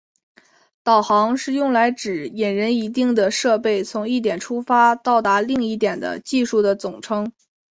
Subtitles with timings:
[0.81, 7.31] 导航是用来指引人一定的设备从一点出发到达另一点的技术的总称。